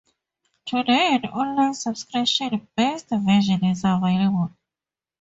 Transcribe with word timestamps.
Today 0.65 1.13
an 1.13 1.29
online 1.29 1.75
subscription-based 1.75 3.09
version 3.11 3.63
is 3.65 3.83
available. 3.83 4.49